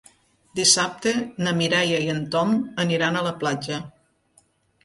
Dissabte 0.59 1.11
na 1.47 1.53
Mireia 1.59 1.99
i 2.05 2.09
en 2.15 2.23
Tom 2.37 2.57
aniran 2.87 3.21
a 3.21 3.25
la 3.29 3.35
platja. 3.45 3.79